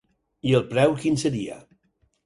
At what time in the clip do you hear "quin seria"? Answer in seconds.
1.05-1.63